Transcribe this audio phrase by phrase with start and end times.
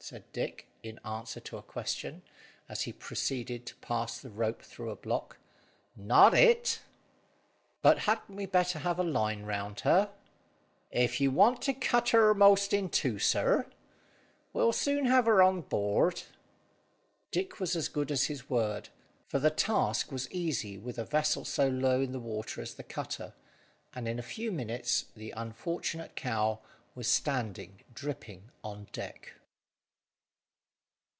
[0.00, 2.22] said Dick, in answer to a question,
[2.68, 5.38] as he proceeded to pass the rope through a block,
[5.96, 6.80] "not it."
[7.82, 10.12] "But hadn't we better have a line round her?"
[10.92, 13.66] "If you want to cut her 'most in two, sir.
[14.52, 16.22] We'll soon have her on board."
[17.32, 18.90] Dick was as good as his word,
[19.26, 22.84] for the task was easy with a vessel so low in the water as the
[22.84, 23.34] cutter;
[23.92, 26.60] and in a few minutes the unfortunate cow
[26.94, 29.34] was standing dripping on deck.